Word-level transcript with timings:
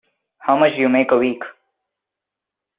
How 0.39 0.57
much 0.57 0.71
do 0.73 0.79
you 0.79 0.89
make 0.89 1.11
a 1.11 1.17
week? 1.19 1.43